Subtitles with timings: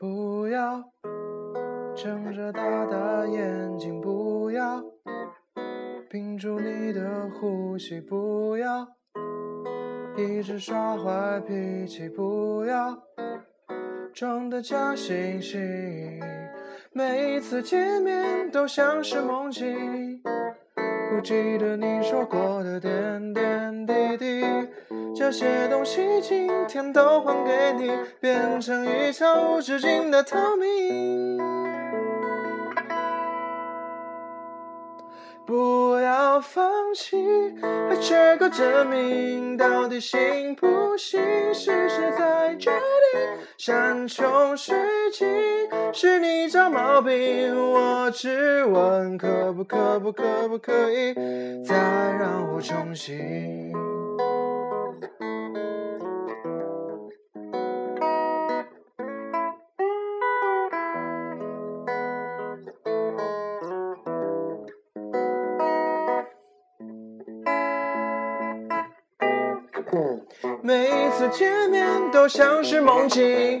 [0.00, 0.82] 不要
[1.94, 4.82] 睁着大大眼睛，不要
[6.08, 8.88] 屏住你的呼吸，不要
[10.16, 12.96] 一直耍坏脾气，不要
[14.14, 16.18] 装的假惺惺，
[16.94, 20.22] 每一次见面都像是梦境。
[21.10, 24.42] 不记得你说过的点点滴滴，
[25.14, 31.38] 这些东西今天都还给你，变成一场无止境的透明。
[35.44, 37.16] 不要放弃，
[37.88, 41.20] 还缺个证明，到底行不行？
[41.52, 43.20] 试试再决定。
[43.58, 44.76] 山穷水
[45.12, 45.28] 尽，
[45.92, 51.12] 是你找毛病，我只问可不可不可不可以
[51.64, 51.76] 再
[52.18, 53.72] 让我重新。
[70.62, 73.60] 每一次见面都像是梦境，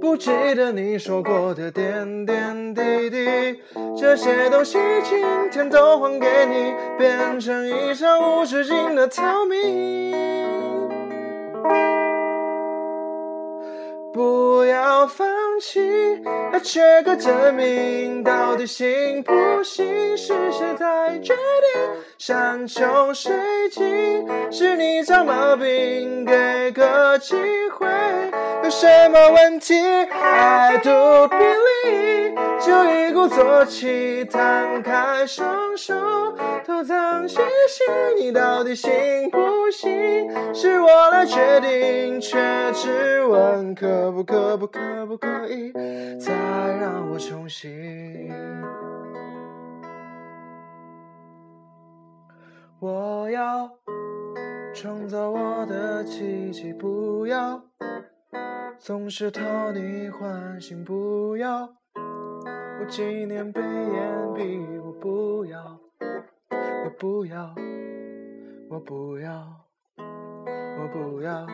[0.00, 3.60] 不记得你说过的点点滴滴，
[3.96, 10.63] 这些东西今天都还给你，变成一场无止境的透明。
[14.14, 15.26] 不要放
[15.60, 16.22] 弃，
[16.52, 19.32] 还缺个证明，到底行不
[19.64, 20.16] 行？
[20.16, 21.82] 是谁在决定。
[22.16, 23.34] 山穷水
[23.72, 27.34] 尽，是你找毛病，给个机
[27.76, 27.88] 会，
[28.62, 30.90] 有什么问题？I do
[31.26, 32.34] believe，
[33.14, 35.94] 一鼓作气，摊开双手，
[36.66, 37.86] 偷藏些心，
[38.18, 38.90] 你到底行
[39.30, 39.88] 不行？
[40.52, 42.36] 是我来决定，却
[42.72, 45.72] 只问可不可不可不可以
[46.18, 46.34] 再
[46.80, 48.32] 让我重新。
[52.80, 53.70] 我要
[54.74, 57.62] 创造我的奇迹，不要
[58.80, 61.76] 总是讨你欢心，不要
[62.86, 65.78] 纪念碑眼壁，我不要，
[66.84, 67.54] 我不要，
[68.68, 69.64] 我不要，
[69.96, 71.46] 我不要。